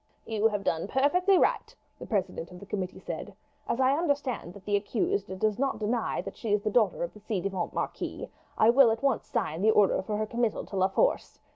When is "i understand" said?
3.79-4.55